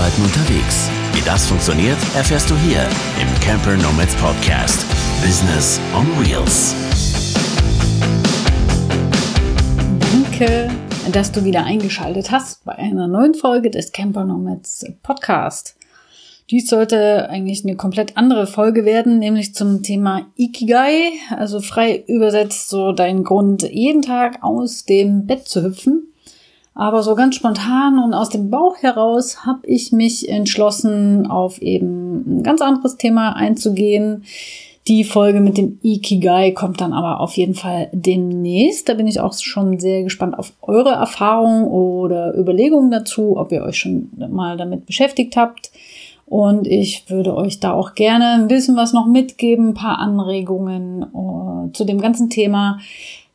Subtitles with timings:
[0.00, 0.88] Arbeiten unterwegs.
[1.12, 2.80] Wie das funktioniert, erfährst du hier
[3.20, 4.86] im Camper Nomads Podcast.
[5.22, 6.74] Business on Wheels.
[10.10, 10.70] Danke,
[11.12, 15.76] dass du wieder eingeschaltet hast bei einer neuen Folge des Camper Nomads Podcast.
[16.48, 22.70] Dies sollte eigentlich eine komplett andere Folge werden, nämlich zum Thema Ikigai, also frei übersetzt
[22.70, 26.09] so dein Grund, jeden Tag aus dem Bett zu hüpfen.
[26.74, 32.38] Aber so ganz spontan und aus dem Bauch heraus habe ich mich entschlossen, auf eben
[32.38, 34.24] ein ganz anderes Thema einzugehen.
[34.88, 38.88] Die Folge mit dem Ikigai kommt dann aber auf jeden Fall demnächst.
[38.88, 43.62] Da bin ich auch schon sehr gespannt auf eure Erfahrungen oder Überlegungen dazu, ob ihr
[43.62, 45.70] euch schon mal damit beschäftigt habt.
[46.24, 51.04] Und ich würde euch da auch gerne ein bisschen was noch mitgeben, ein paar Anregungen
[51.12, 52.78] uh, zu dem ganzen Thema.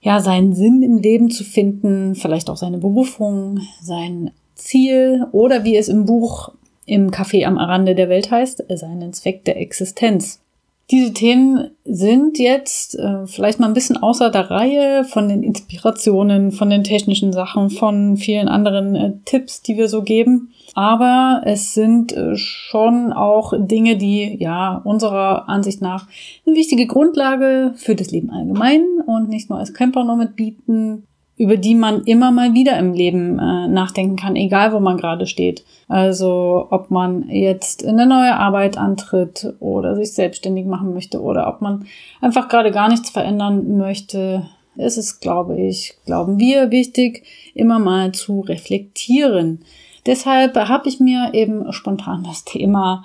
[0.05, 5.77] Ja, seinen Sinn im Leben zu finden, vielleicht auch seine Berufung, sein Ziel oder wie
[5.77, 6.49] es im Buch
[6.85, 10.44] im Café am Rande der Welt heißt, seinen Zweck der Existenz.
[10.91, 16.51] Diese Themen sind jetzt äh, vielleicht mal ein bisschen außer der Reihe von den Inspirationen,
[16.51, 20.51] von den technischen Sachen, von vielen anderen äh, Tipps, die wir so geben.
[20.75, 26.07] Aber es sind äh, schon auch Dinge, die ja unserer Ansicht nach
[26.45, 31.57] eine wichtige Grundlage für das Leben allgemein und nicht nur als Camper Nomad bieten, über
[31.57, 35.65] die man immer mal wieder im Leben äh, nachdenken kann, egal wo man gerade steht.
[35.87, 41.47] Also ob man jetzt in eine neue Arbeit antritt oder sich selbstständig machen möchte oder
[41.47, 41.85] ob man
[42.21, 44.47] einfach gerade gar nichts verändern möchte.
[44.77, 49.59] Es ist, glaube ich, glauben wir, wichtig, immer mal zu reflektieren.
[50.05, 53.03] Deshalb habe ich mir eben spontan das Thema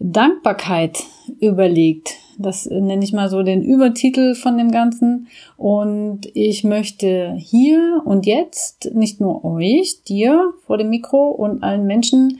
[0.00, 0.98] Dankbarkeit
[1.40, 2.14] überlegt.
[2.40, 5.26] Das nenne ich mal so den Übertitel von dem Ganzen.
[5.56, 11.86] Und ich möchte hier und jetzt nicht nur euch, dir vor dem Mikro und allen
[11.86, 12.38] Menschen,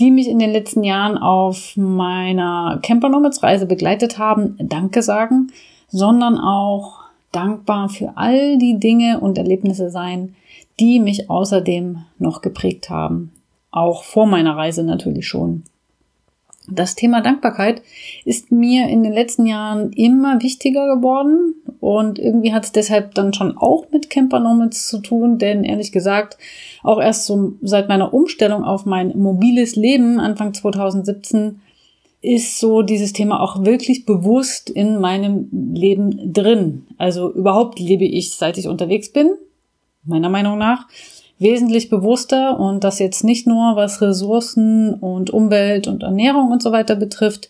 [0.00, 5.52] die mich in den letzten Jahren auf meiner Camper Nomads Reise begleitet haben, Danke sagen,
[5.88, 6.98] sondern auch
[7.30, 10.34] dankbar für all die Dinge und Erlebnisse sein,
[10.80, 13.32] die mich außerdem noch geprägt haben.
[13.70, 15.62] Auch vor meiner Reise natürlich schon.
[16.70, 17.82] Das Thema Dankbarkeit
[18.24, 23.32] ist mir in den letzten Jahren immer wichtiger geworden und irgendwie hat es deshalb dann
[23.32, 26.36] schon auch mit Camper Nomads zu tun, denn ehrlich gesagt,
[26.82, 31.60] auch erst so seit meiner Umstellung auf mein mobiles Leben Anfang 2017
[32.20, 36.86] ist so dieses Thema auch wirklich bewusst in meinem Leben drin.
[36.98, 39.30] Also überhaupt lebe ich, seit ich unterwegs bin,
[40.04, 40.88] meiner Meinung nach,
[41.38, 46.72] wesentlich bewusster und das jetzt nicht nur was Ressourcen und Umwelt und Ernährung und so
[46.72, 47.48] weiter betrifft,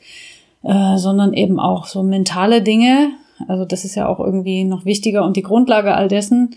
[0.62, 3.10] äh, sondern eben auch so mentale Dinge.
[3.47, 6.50] Also das ist ja auch irgendwie noch wichtiger und die Grundlage all dessen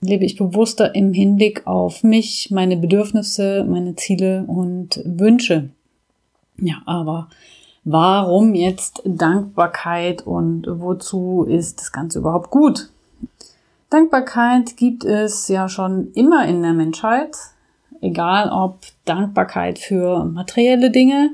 [0.00, 5.70] lebe ich bewusster im Hinblick auf mich, meine Bedürfnisse, meine Ziele und Wünsche.
[6.58, 7.28] Ja, aber
[7.84, 12.90] warum jetzt Dankbarkeit und wozu ist das Ganze überhaupt gut?
[13.92, 17.36] Dankbarkeit gibt es ja schon immer in der Menschheit,
[18.00, 21.30] egal ob Dankbarkeit für materielle Dinge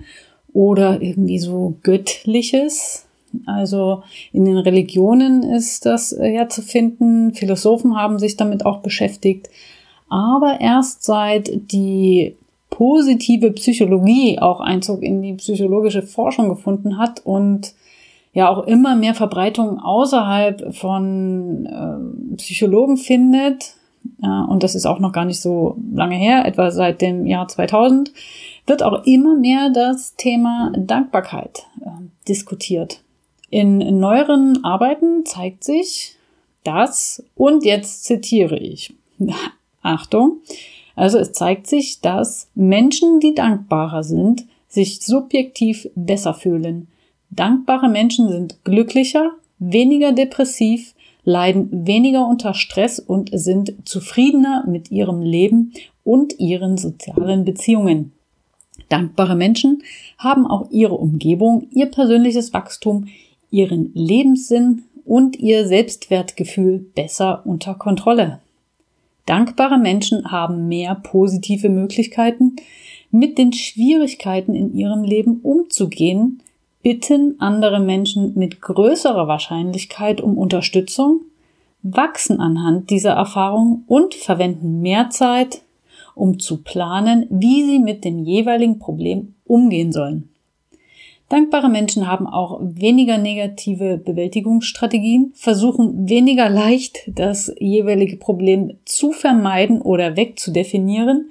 [0.52, 3.06] oder irgendwie so göttliches.
[3.46, 4.02] Also
[4.32, 7.34] in den Religionen ist das äh, ja zu finden.
[7.34, 9.48] Philosophen haben sich damit auch beschäftigt.
[10.08, 12.34] Aber erst seit die
[12.70, 17.75] positive Psychologie auch Einzug in die psychologische Forschung gefunden hat und
[18.33, 23.75] ja auch immer mehr Verbreitung außerhalb von äh, Psychologen findet,
[24.22, 27.49] ja, und das ist auch noch gar nicht so lange her, etwa seit dem Jahr
[27.49, 28.12] 2000,
[28.67, 31.88] wird auch immer mehr das Thema Dankbarkeit äh,
[32.27, 33.00] diskutiert.
[33.50, 36.17] In neueren Arbeiten zeigt sich,
[36.65, 38.94] dass, und jetzt zitiere ich,
[39.83, 40.38] Achtung,
[40.97, 46.88] also es zeigt sich, dass Menschen, die dankbarer sind, sich subjektiv besser fühlen,
[47.31, 50.94] Dankbare Menschen sind glücklicher, weniger depressiv,
[51.25, 55.73] leiden weniger unter Stress und sind zufriedener mit ihrem Leben
[56.05, 58.12] und ihren sozialen Beziehungen.
[58.88, 59.82] Dankbare Menschen
[60.17, 63.08] haben auch ihre Umgebung, ihr persönliches Wachstum,
[63.50, 68.41] ihren Lebenssinn und ihr Selbstwertgefühl besser unter Kontrolle.
[69.26, 72.56] Dankbare Menschen haben mehr positive Möglichkeiten,
[73.11, 76.43] mit den Schwierigkeiten in ihrem Leben umzugehen,
[76.82, 81.22] bitten andere Menschen mit größerer Wahrscheinlichkeit um Unterstützung,
[81.82, 85.62] wachsen anhand dieser Erfahrung und verwenden mehr Zeit,
[86.14, 90.28] um zu planen, wie sie mit dem jeweiligen Problem umgehen sollen.
[91.28, 99.82] Dankbare Menschen haben auch weniger negative Bewältigungsstrategien, versuchen weniger leicht das jeweilige Problem zu vermeiden
[99.82, 101.30] oder wegzudefinieren.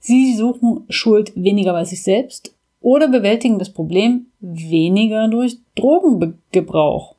[0.00, 7.14] Sie suchen Schuld weniger bei sich selbst oder bewältigen das Problem weniger durch Drogengebrauch.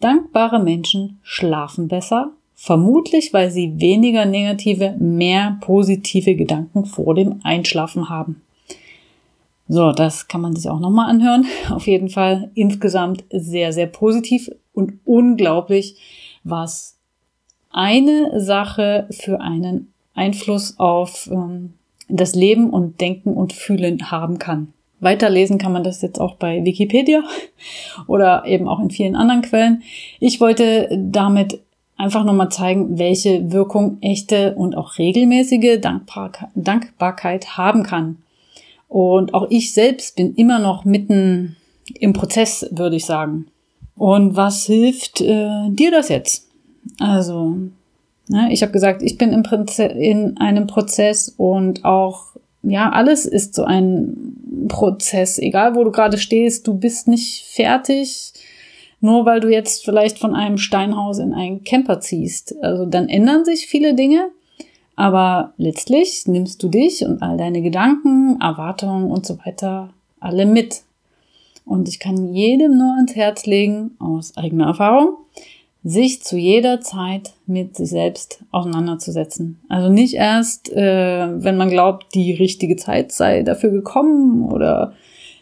[0.00, 8.08] Dankbare Menschen schlafen besser, vermutlich weil sie weniger negative, mehr positive Gedanken vor dem Einschlafen
[8.08, 8.42] haben.
[9.68, 11.46] So, das kann man sich auch nochmal anhören.
[11.70, 15.96] Auf jeden Fall insgesamt sehr, sehr positiv und unglaublich,
[16.44, 16.98] was
[17.70, 21.74] eine Sache für einen Einfluss auf ähm,
[22.08, 24.74] das Leben und Denken und Fühlen haben kann.
[25.02, 27.22] Weiterlesen kann man das jetzt auch bei Wikipedia
[28.06, 29.82] oder eben auch in vielen anderen Quellen.
[30.20, 31.60] Ich wollte damit
[31.96, 38.18] einfach nochmal zeigen, welche Wirkung echte und auch regelmäßige Dankbarkeit haben kann.
[38.88, 41.56] Und auch ich selbst bin immer noch mitten
[41.98, 43.46] im Prozess, würde ich sagen.
[43.96, 46.48] Und was hilft äh, dir das jetzt?
[47.00, 47.56] Also,
[48.28, 53.26] ne, ich habe gesagt, ich bin im Proze in einem Prozess und auch ja, alles
[53.26, 55.38] ist so ein Prozess.
[55.38, 58.32] Egal, wo du gerade stehst, du bist nicht fertig,
[59.00, 62.54] nur weil du jetzt vielleicht von einem Steinhaus in einen Camper ziehst.
[62.62, 64.28] Also dann ändern sich viele Dinge,
[64.94, 70.82] aber letztlich nimmst du dich und all deine Gedanken, Erwartungen und so weiter alle mit.
[71.64, 75.16] Und ich kann jedem nur ans Herz legen, aus eigener Erfahrung,
[75.84, 79.60] sich zu jeder Zeit mit sich selbst auseinanderzusetzen.
[79.68, 84.94] Also nicht erst, äh, wenn man glaubt, die richtige Zeit sei dafür gekommen oder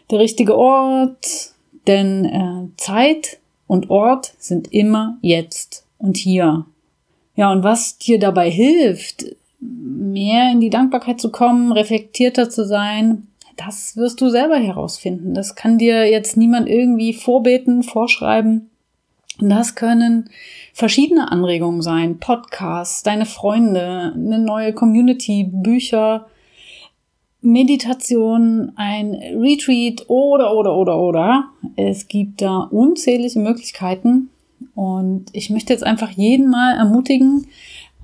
[0.09, 1.53] der richtige Ort,
[1.87, 6.65] denn äh, Zeit und Ort sind immer jetzt und hier.
[7.35, 9.25] Ja, und was dir dabei hilft,
[9.59, 13.27] mehr in die Dankbarkeit zu kommen, reflektierter zu sein,
[13.57, 15.35] das wirst du selber herausfinden.
[15.35, 18.70] Das kann dir jetzt niemand irgendwie vorbeten, vorschreiben.
[19.49, 20.29] Das können
[20.73, 26.27] verschiedene Anregungen sein, Podcasts, deine Freunde, eine neue Community, Bücher,
[27.41, 31.45] Meditation, ein Retreat oder, oder, oder, oder.
[31.75, 34.29] Es gibt da unzählige Möglichkeiten
[34.75, 37.47] und ich möchte jetzt einfach jeden mal ermutigen,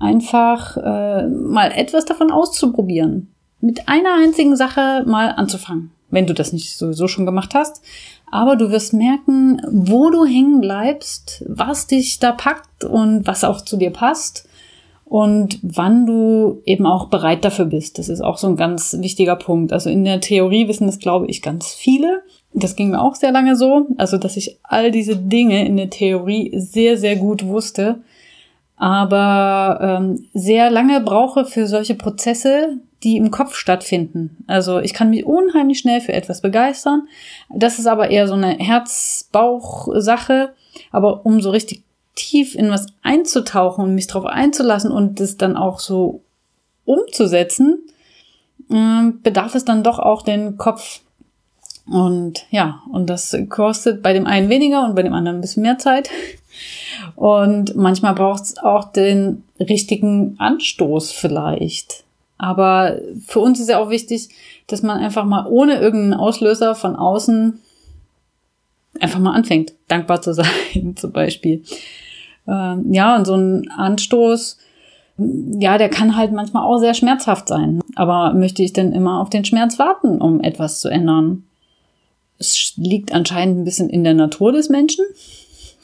[0.00, 3.28] einfach äh, mal etwas davon auszuprobieren.
[3.60, 7.82] Mit einer einzigen Sache mal anzufangen, wenn du das nicht sowieso schon gemacht hast.
[8.30, 13.60] Aber du wirst merken, wo du hängen bleibst, was dich da packt und was auch
[13.60, 14.48] zu dir passt
[15.08, 17.98] und wann du eben auch bereit dafür bist.
[17.98, 19.72] Das ist auch so ein ganz wichtiger Punkt.
[19.72, 22.22] Also in der Theorie wissen das, glaube ich, ganz viele.
[22.52, 23.86] Das ging mir auch sehr lange so.
[23.96, 28.00] Also, dass ich all diese Dinge in der Theorie sehr, sehr gut wusste,
[28.76, 34.44] aber ähm, sehr lange brauche für solche Prozesse, die im Kopf stattfinden.
[34.46, 37.08] Also ich kann mich unheimlich schnell für etwas begeistern.
[37.48, 40.52] Das ist aber eher so eine Herz-Bauch-Sache.
[40.90, 41.82] Aber um so richtig
[42.14, 46.22] tief in was einzutauchen und mich darauf einzulassen und das dann auch so
[46.84, 47.78] umzusetzen,
[48.70, 51.00] äh, bedarf es dann doch auch den Kopf.
[51.86, 55.62] Und ja, und das kostet bei dem einen weniger und bei dem anderen ein bisschen
[55.62, 56.10] mehr Zeit.
[57.14, 62.04] Und manchmal braucht es auch den richtigen Anstoß vielleicht.
[62.38, 64.28] Aber für uns ist ja auch wichtig,
[64.68, 67.60] dass man einfach mal ohne irgendeinen Auslöser von außen
[69.00, 71.62] einfach mal anfängt, dankbar zu sein, zum Beispiel.
[72.46, 74.58] Ähm, ja, und so ein Anstoß,
[75.58, 77.80] ja, der kann halt manchmal auch sehr schmerzhaft sein.
[77.96, 81.44] Aber möchte ich denn immer auf den Schmerz warten, um etwas zu ändern?
[82.38, 85.04] Es liegt anscheinend ein bisschen in der Natur des Menschen.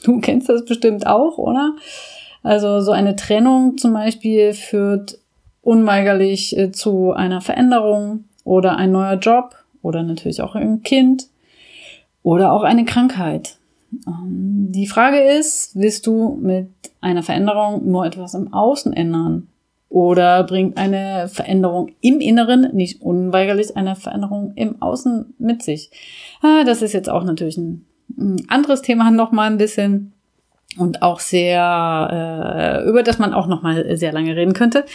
[0.03, 1.75] Du kennst das bestimmt auch, oder?
[2.43, 5.17] Also so eine Trennung zum Beispiel führt
[5.65, 11.27] unweigerlich äh, zu einer Veränderung oder ein neuer Job oder natürlich auch ein Kind
[12.23, 13.57] oder auch eine Krankheit.
[14.07, 16.69] Ähm, die Frage ist, willst du mit
[17.01, 19.47] einer Veränderung nur etwas im Außen ändern?
[19.89, 25.89] Oder bringt eine Veränderung im Inneren nicht unweigerlich eine Veränderung im Außen mit sich?
[26.41, 27.85] Ah, das ist jetzt auch natürlich ein,
[28.47, 30.13] anderes Thema nochmal ein bisschen
[30.77, 34.85] und auch sehr, äh, über das man auch nochmal sehr lange reden könnte.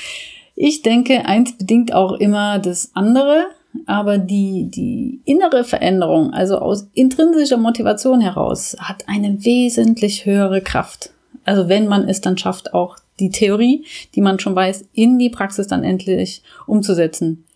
[0.62, 3.46] Ich denke, eins bedingt auch immer das andere,
[3.86, 11.14] aber die, die innere Veränderung, also aus intrinsischer Motivation heraus, hat eine wesentlich höhere Kraft.
[11.46, 15.30] Also wenn man es dann schafft, auch die Theorie, die man schon weiß, in die
[15.30, 17.46] Praxis dann endlich umzusetzen.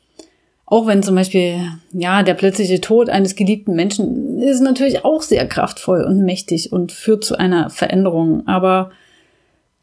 [0.65, 1.59] Auch wenn zum Beispiel,
[1.93, 6.91] ja, der plötzliche Tod eines geliebten Menschen ist natürlich auch sehr kraftvoll und mächtig und
[6.91, 8.49] führt zu einer Veränderung.
[8.49, 8.93] Aber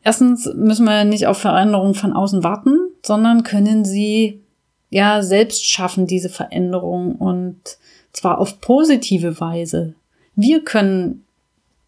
[0.03, 4.41] erstens müssen wir nicht auf Veränderungen von außen warten, sondern können sie
[4.89, 7.77] ja selbst schaffen, diese Veränderung und
[8.13, 9.93] zwar auf positive Weise.
[10.35, 11.23] Wir können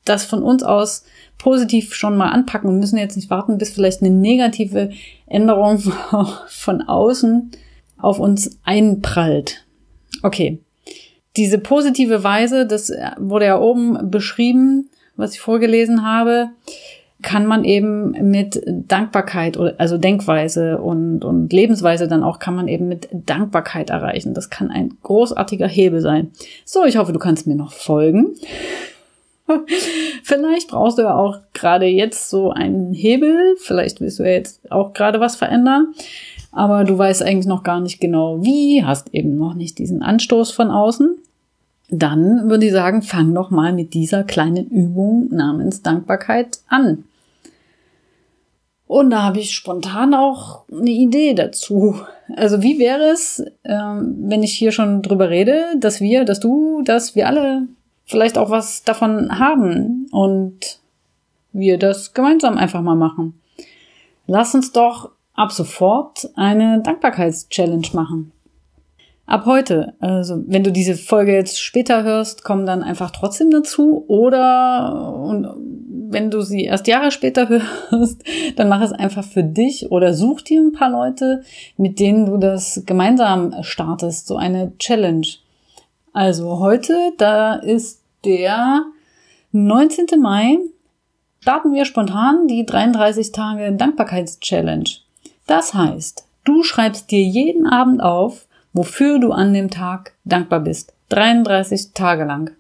[0.06, 1.04] das von uns aus
[1.38, 4.92] positiv schon mal anpacken und müssen jetzt nicht warten, bis vielleicht eine negative
[5.28, 5.80] Änderung
[6.48, 7.52] von außen
[7.98, 9.66] auf uns einprallt.
[10.24, 10.60] Okay.
[11.36, 16.50] Diese positive Weise, das wurde ja oben beschrieben, was ich vorgelesen habe,
[17.24, 22.88] kann man eben mit Dankbarkeit, also Denkweise und, und Lebensweise dann auch, kann man eben
[22.88, 24.34] mit Dankbarkeit erreichen.
[24.34, 26.32] Das kann ein großartiger Hebel sein.
[26.66, 28.36] So, ich hoffe, du kannst mir noch folgen.
[30.24, 33.56] Vielleicht brauchst du ja auch gerade jetzt so einen Hebel.
[33.60, 35.94] Vielleicht willst du ja jetzt auch gerade was verändern.
[36.52, 40.52] Aber du weißt eigentlich noch gar nicht genau wie, hast eben noch nicht diesen Anstoß
[40.52, 41.18] von außen.
[41.90, 47.06] Dann würde ich sagen, fang doch mal mit dieser kleinen Übung namens Dankbarkeit an.
[48.88, 52.02] Und da habe ich spontan auch eine Idee dazu.
[52.36, 56.82] Also wie wäre es, ähm, wenn ich hier schon drüber rede, dass wir, dass du,
[56.84, 57.68] dass wir alle
[58.06, 60.80] vielleicht auch was davon haben und
[61.54, 63.40] wir das gemeinsam einfach mal machen.
[64.28, 68.32] Lass uns doch ab sofort eine Dankbarkeitschallenge machen.
[69.26, 74.04] Ab heute, also wenn du diese Folge jetzt später hörst, komm dann einfach trotzdem dazu
[74.08, 75.48] oder und
[76.14, 77.50] wenn du sie erst Jahre später
[77.90, 78.24] hörst,
[78.56, 81.44] dann mach es einfach für dich oder such dir ein paar Leute,
[81.78, 85.28] mit denen du das gemeinsam startest, so eine Challenge.
[86.14, 88.86] Also heute, da ist der
[89.52, 90.06] 19.
[90.22, 90.58] Mai,
[91.42, 94.86] starten wir spontan die 33 Tage Dankbarkeitschallenge.
[95.48, 100.94] Das heißt, du schreibst dir jeden Abend auf, wofür du an dem Tag dankbar bist.
[101.10, 102.52] 33 Tage lang.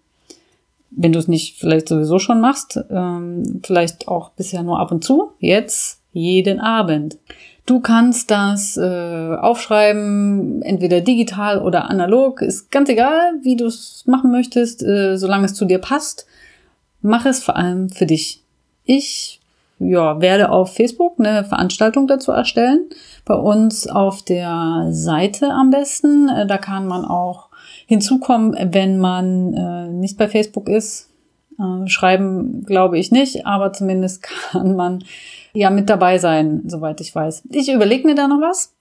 [0.96, 5.04] Wenn du es nicht vielleicht sowieso schon machst, ähm, vielleicht auch bisher nur ab und
[5.04, 7.18] zu, jetzt jeden Abend.
[7.66, 14.04] Du kannst das äh, aufschreiben, entweder digital oder analog, ist ganz egal, wie du es
[14.06, 16.28] machen möchtest, äh, solange es zu dir passt.
[17.02, 18.44] Mach es vor allem für dich.
[18.84, 19.40] Ich
[19.80, 22.90] ja, werde auf Facebook eine Veranstaltung dazu erstellen.
[23.26, 26.30] Bei uns auf der Seite am besten.
[26.30, 27.50] Äh, da kann man auch
[27.94, 31.10] hinzukommen, wenn man äh, nicht bei Facebook ist.
[31.60, 35.04] Äh, schreiben glaube ich nicht, aber zumindest kann man
[35.54, 37.44] ja mit dabei sein, soweit ich weiß.
[37.52, 38.74] Ich überlege mir da noch was.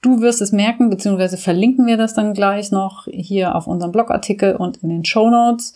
[0.00, 4.54] Du wirst es merken, beziehungsweise verlinken wir das dann gleich noch hier auf unserem Blogartikel
[4.54, 5.74] und in den Show Notes.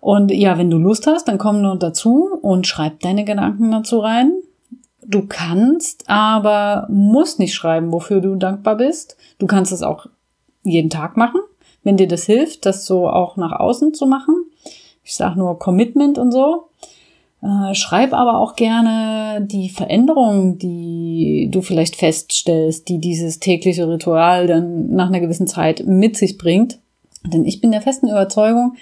[0.00, 4.00] Und ja, wenn du Lust hast, dann komm nur dazu und schreib deine Gedanken dazu
[4.00, 4.32] rein.
[5.02, 9.16] Du kannst, aber musst nicht schreiben, wofür du dankbar bist.
[9.38, 10.06] Du kannst es auch
[10.62, 11.40] jeden Tag machen,
[11.88, 14.44] wenn dir das hilft, das so auch nach außen zu machen.
[15.04, 16.68] Ich sage nur Commitment und so.
[17.40, 24.46] Äh, schreib aber auch gerne die Veränderungen, die du vielleicht feststellst, die dieses tägliche Ritual
[24.46, 26.78] dann nach einer gewissen Zeit mit sich bringt.
[27.24, 28.74] Denn ich bin der festen Überzeugung,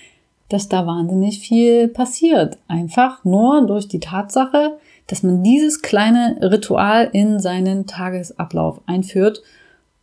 [0.48, 2.58] dass da wahnsinnig viel passiert.
[2.66, 9.44] Einfach nur durch die Tatsache, dass man dieses kleine Ritual in seinen Tagesablauf einführt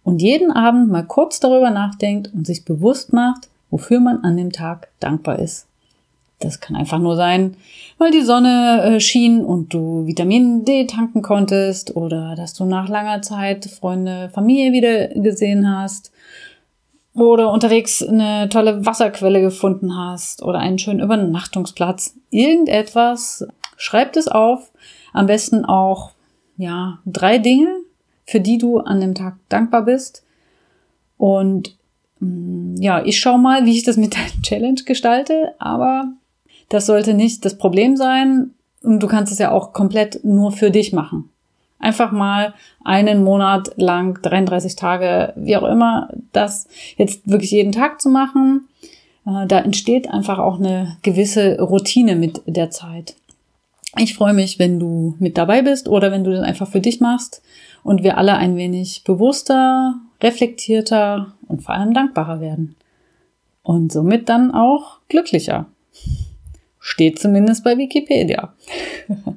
[0.03, 4.51] und jeden Abend mal kurz darüber nachdenkt und sich bewusst macht, wofür man an dem
[4.51, 5.67] Tag dankbar ist.
[6.39, 7.55] Das kann einfach nur sein,
[7.97, 12.89] weil die Sonne äh, schien und du Vitamin D tanken konntest oder dass du nach
[12.89, 16.11] langer Zeit Freunde, Familie wieder gesehen hast
[17.13, 22.15] oder unterwegs eine tolle Wasserquelle gefunden hast oder einen schönen Übernachtungsplatz.
[22.29, 24.71] Irgendetwas, schreib es auf.
[25.13, 26.11] Am besten auch,
[26.57, 27.82] ja, drei Dinge,
[28.25, 30.23] für die du an dem Tag dankbar bist.
[31.17, 31.75] Und
[32.19, 36.13] mm, ja, ich schau mal, wie ich das mit der Challenge gestalte, aber
[36.69, 38.51] das sollte nicht das Problem sein.
[38.81, 41.29] Und du kannst es ja auch komplett nur für dich machen.
[41.79, 42.53] Einfach mal
[42.83, 48.67] einen Monat lang, 33 Tage, wie auch immer, das jetzt wirklich jeden Tag zu machen.
[49.25, 53.15] Äh, da entsteht einfach auch eine gewisse Routine mit der Zeit.
[53.97, 56.99] Ich freue mich, wenn du mit dabei bist oder wenn du das einfach für dich
[56.99, 57.41] machst
[57.83, 62.75] und wir alle ein wenig bewusster, reflektierter und vor allem dankbarer werden.
[63.61, 65.67] Und somit dann auch glücklicher.
[66.79, 68.53] Steht zumindest bei Wikipedia.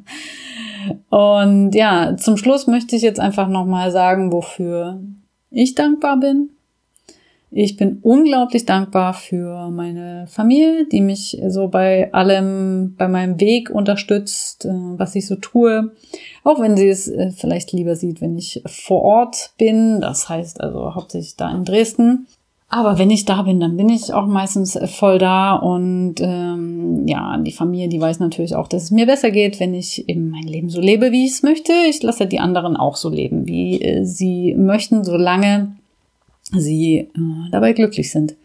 [1.10, 5.00] Und ja, zum Schluss möchte ich jetzt einfach nochmal sagen, wofür
[5.50, 6.50] ich dankbar bin.
[7.58, 13.70] Ich bin unglaublich dankbar für meine Familie, die mich so bei allem, bei meinem Weg
[13.70, 15.90] unterstützt, äh, was ich so tue.
[16.44, 20.02] Auch wenn sie es äh, vielleicht lieber sieht, wenn ich vor Ort bin.
[20.02, 22.26] Das heißt also hauptsächlich da in Dresden.
[22.68, 27.08] Aber wenn ich da bin, dann bin ich auch meistens äh, voll da und ähm,
[27.08, 30.28] ja, die Familie, die weiß natürlich auch, dass es mir besser geht, wenn ich eben
[30.28, 31.72] mein Leben so lebe, wie ich es möchte.
[31.88, 35.74] Ich lasse die anderen auch so leben, wie äh, sie möchten, solange
[36.52, 38.36] sie äh, dabei glücklich sind.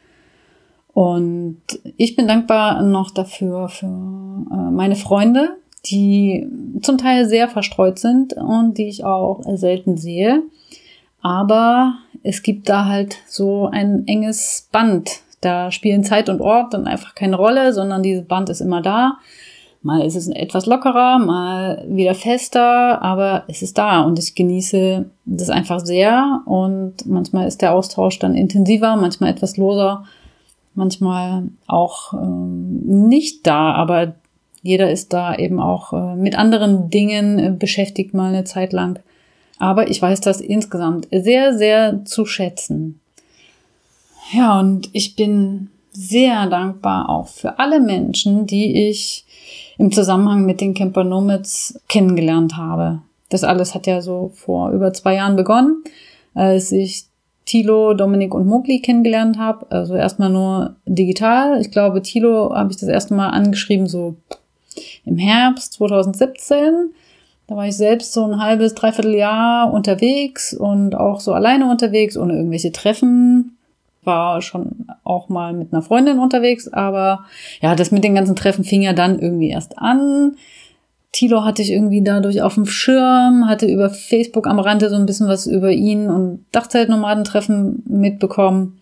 [0.93, 1.61] Und
[1.97, 6.47] ich bin dankbar noch dafür für äh, meine Freunde, die
[6.81, 10.43] zum Teil sehr verstreut sind und die ich auch selten sehe.
[11.21, 15.21] Aber es gibt da halt so ein enges Band.
[15.39, 19.17] Da spielen Zeit und Ort dann einfach keine Rolle, sondern dieses Band ist immer da.
[19.83, 25.09] Mal ist es etwas lockerer, mal wieder fester, aber es ist da und ich genieße
[25.25, 30.03] das einfach sehr und manchmal ist der Austausch dann intensiver, manchmal etwas loser,
[30.75, 34.13] manchmal auch ähm, nicht da, aber
[34.61, 38.99] jeder ist da eben auch äh, mit anderen Dingen äh, beschäftigt mal eine Zeit lang.
[39.57, 42.99] Aber ich weiß das insgesamt sehr, sehr zu schätzen.
[44.31, 49.25] Ja, und ich bin sehr dankbar auch für alle Menschen, die ich
[49.77, 53.01] im Zusammenhang mit den Camper Nomads kennengelernt habe.
[53.29, 55.83] Das alles hat ja so vor über zwei Jahren begonnen,
[56.33, 57.05] als ich
[57.45, 59.65] Tilo, Dominik und Mogli kennengelernt habe.
[59.69, 61.59] Also erstmal nur digital.
[61.59, 64.15] Ich glaube, Tilo habe ich das erste Mal angeschrieben, so
[65.05, 66.91] im Herbst 2017.
[67.47, 72.15] Da war ich selbst so ein halbes, dreiviertel Jahr unterwegs und auch so alleine unterwegs,
[72.15, 73.57] ohne irgendwelche Treffen
[74.03, 77.25] war schon auch mal mit einer Freundin unterwegs, aber
[77.61, 80.35] ja, das mit den ganzen Treffen fing ja dann irgendwie erst an.
[81.11, 85.05] Tilo hatte ich irgendwie dadurch auf dem Schirm, hatte über Facebook am Rande so ein
[85.05, 88.79] bisschen was über ihn und Dachzeltnomadentreffen mitbekommen.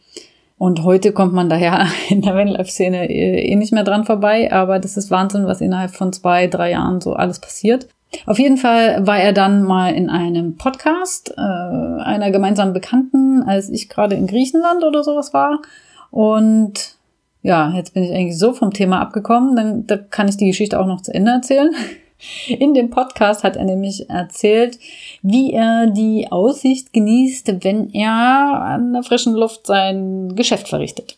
[0.57, 4.97] Und heute kommt man daher in der Vanlife-Szene eh nicht mehr dran vorbei, aber das
[4.97, 7.87] ist Wahnsinn, was innerhalb von zwei, drei Jahren so alles passiert.
[8.25, 13.69] Auf jeden Fall war er dann mal in einem Podcast äh, einer gemeinsamen Bekannten, als
[13.69, 15.61] ich gerade in Griechenland oder sowas war.
[16.09, 16.95] Und
[17.43, 20.79] ja, jetzt bin ich eigentlich so vom Thema abgekommen, dann da kann ich die Geschichte
[20.79, 21.73] auch noch zu Ende erzählen.
[22.49, 24.77] In dem Podcast hat er nämlich erzählt,
[25.21, 31.17] wie er die Aussicht genießt, wenn er an der frischen Luft sein Geschäft verrichtet.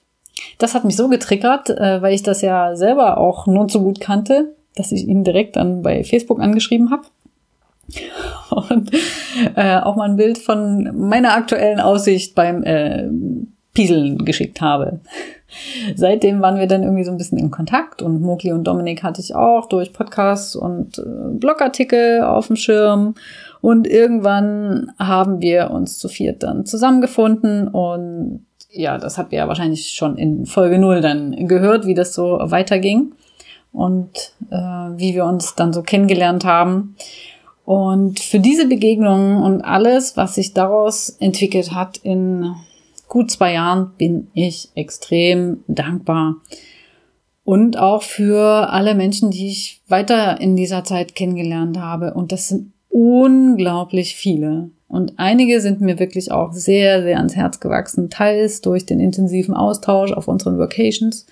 [0.60, 4.00] Das hat mich so getriggert, äh, weil ich das ja selber auch nur zu gut
[4.00, 7.04] kannte dass ich ihn direkt dann bei Facebook angeschrieben habe.
[8.52, 8.92] Und
[9.56, 13.10] äh, auch mal ein Bild von meiner aktuellen Aussicht beim äh,
[13.74, 15.00] Pieseln geschickt habe.
[15.96, 19.22] Seitdem waren wir dann irgendwie so ein bisschen in Kontakt und Mokli und Dominik hatte
[19.22, 21.04] ich auch durch Podcasts und äh,
[21.34, 23.16] Blogartikel auf dem Schirm.
[23.60, 29.48] Und irgendwann haben wir uns zu viert dann zusammengefunden und ja, das habt ihr ja
[29.50, 33.12] wahrscheinlich schon in Folge 0 dann gehört, wie das so weiterging
[33.72, 36.96] und äh, wie wir uns dann so kennengelernt haben.
[37.66, 42.54] Und für diese Begegnungen und alles, was sich daraus entwickelt hat in
[43.08, 46.38] gut zwei Jahren, bin ich extrem dankbar.
[47.44, 52.14] Und auch für alle Menschen, die ich weiter in dieser Zeit kennengelernt habe.
[52.14, 54.70] Und das sind unglaublich viele.
[54.88, 59.54] Und einige sind mir wirklich auch sehr, sehr ans Herz gewachsen, teils durch den intensiven
[59.56, 61.26] Austausch auf unseren Vacations,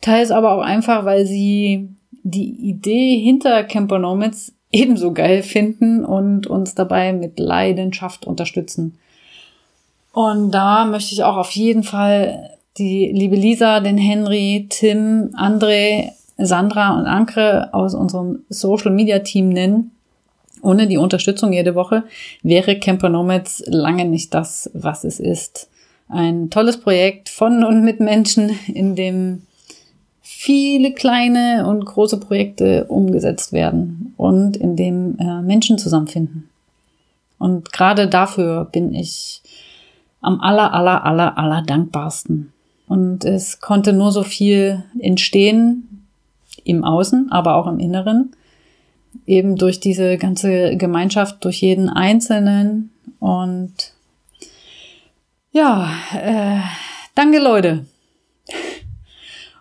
[0.00, 1.88] Teils aber auch einfach, weil sie
[2.22, 8.98] die Idee hinter Camper Nomads ebenso geil finden und uns dabei mit Leidenschaft unterstützen.
[10.12, 16.10] Und da möchte ich auch auf jeden Fall die liebe Lisa, den Henry, Tim, André,
[16.38, 19.92] Sandra und Ankre aus unserem Social Media Team nennen.
[20.62, 22.04] Ohne die Unterstützung jede Woche
[22.42, 25.68] wäre Camper Nomads lange nicht das, was es ist.
[26.08, 29.42] Ein tolles Projekt von und mit Menschen, in dem
[30.44, 36.50] viele kleine und große Projekte umgesetzt werden und in dem äh, Menschen zusammenfinden.
[37.38, 39.40] Und gerade dafür bin ich
[40.20, 42.52] am aller, aller, aller, aller dankbarsten.
[42.86, 46.04] Und es konnte nur so viel entstehen
[46.62, 48.36] im Außen, aber auch im Inneren.
[49.24, 52.90] Eben durch diese ganze Gemeinschaft, durch jeden Einzelnen.
[53.18, 53.94] Und
[55.52, 56.60] ja, äh,
[57.14, 57.86] danke Leute.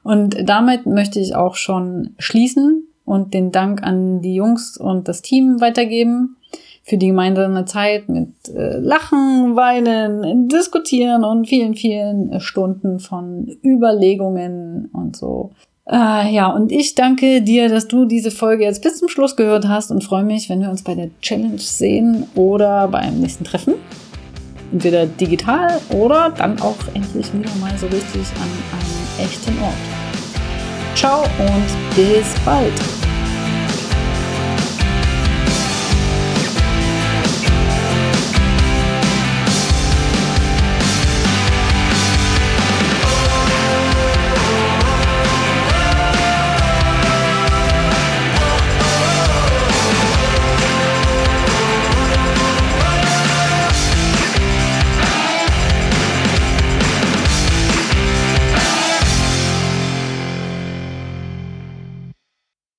[0.03, 5.21] Und damit möchte ich auch schon schließen und den Dank an die Jungs und das
[5.21, 6.37] Team weitergeben
[6.83, 14.89] für die gemeinsame Zeit mit äh, Lachen, Weinen, Diskutieren und vielen, vielen Stunden von Überlegungen
[14.91, 15.51] und so.
[15.89, 19.67] Äh, ja, und ich danke dir, dass du diese Folge jetzt bis zum Schluss gehört
[19.67, 23.75] hast und freue mich, wenn wir uns bei der Challenge sehen oder beim nächsten Treffen.
[24.71, 28.82] Entweder digital oder dann auch endlich wieder mal so richtig an
[29.19, 29.73] echten Ort.
[30.95, 33.02] Ciao und bis bald!